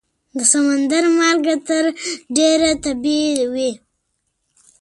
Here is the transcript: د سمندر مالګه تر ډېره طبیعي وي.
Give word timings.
د 0.37 0.39
سمندر 0.51 1.03
مالګه 1.17 1.55
تر 1.67 1.83
ډېره 2.35 2.69
طبیعي 2.83 3.41
وي. 3.53 3.71